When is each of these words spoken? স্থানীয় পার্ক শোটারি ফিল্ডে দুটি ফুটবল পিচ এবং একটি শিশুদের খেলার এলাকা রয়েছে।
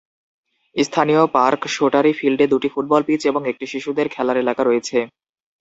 স্থানীয় 0.75 1.21
পার্ক 1.35 1.61
শোটারি 1.75 2.11
ফিল্ডে 2.19 2.45
দুটি 2.53 2.69
ফুটবল 2.73 3.01
পিচ 3.07 3.21
এবং 3.25 3.41
একটি 3.51 3.65
শিশুদের 3.71 4.07
খেলার 4.09 4.37
এলাকা 4.43 4.61
রয়েছে। 4.63 4.97